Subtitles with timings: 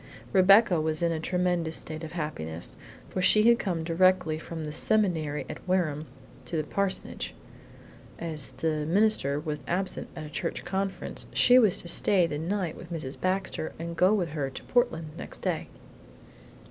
[0.33, 2.75] Rebecca was in a tremulous state of happiness,
[3.11, 6.07] for she had come directly from the Seminary at Wareham
[6.45, 7.35] to the parsonage,
[8.17, 12.39] and as the minister was absent at a church conference, she was to stay the
[12.39, 13.21] night with Mrs.
[13.21, 15.67] Baxter and go with her to Portland next day.